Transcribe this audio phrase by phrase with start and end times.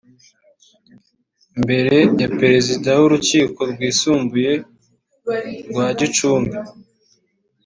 [1.57, 4.53] Imbere ya Perezida w’Urukiko Rwisumbuye
[5.69, 6.57] rwa Gicumbi